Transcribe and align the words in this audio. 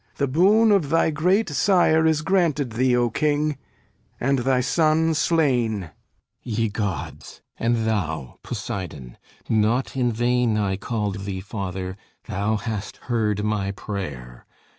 The 0.15 0.25
boon 0.27 0.71
of 0.71 0.89
thy 0.89 1.11
great 1.11 1.47
Sire 1.49 2.07
Is 2.07 2.23
granted 2.23 2.71
thee, 2.71 2.95
O 2.97 3.11
King, 3.11 3.59
and 4.19 4.39
thy 4.39 4.59
son 4.59 5.13
slain. 5.13 5.91
THESEUS 6.43 6.57
Ye 6.57 6.69
Gods! 6.69 7.41
And 7.59 7.85
thou, 7.85 8.39
Poseidon! 8.41 9.19
Not 9.47 9.95
in 9.95 10.11
vain 10.11 10.57
I 10.57 10.75
called 10.75 11.25
thee 11.25 11.39
Father; 11.41 11.97
thou 12.25 12.55
hast 12.57 12.97
heard 12.97 13.43
my 13.43 13.73
prayer! 13.73 14.47